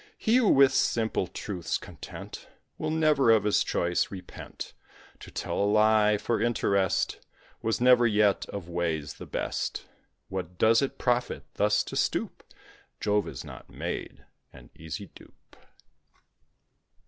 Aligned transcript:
He 0.17 0.37
who 0.37 0.49
with 0.49 0.73
simple 0.73 1.27
truth's 1.27 1.77
content, 1.77 2.47
Will 2.79 2.89
never 2.89 3.29
of 3.29 3.43
his 3.43 3.63
choice 3.63 4.09
repent: 4.09 4.73
To 5.19 5.29
tell 5.29 5.59
a 5.59 5.63
lie 5.63 6.17
for 6.17 6.41
interest, 6.41 7.19
Was 7.61 7.79
never 7.79 8.07
yet 8.07 8.47
of 8.47 8.67
ways 8.67 9.13
the 9.19 9.27
best. 9.27 9.85
What 10.27 10.57
does 10.57 10.81
it 10.81 10.97
profit 10.97 11.43
thus 11.53 11.83
to 11.83 11.95
stoop? 11.95 12.43
Jove 12.99 13.27
is 13.27 13.43
not 13.45 13.69
made 13.69 14.25
an 14.51 14.71
easy 14.73 15.11
dupe. 15.13 15.55